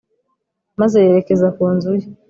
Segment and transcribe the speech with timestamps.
[0.79, 2.07] maze yerekeza ku nzu ye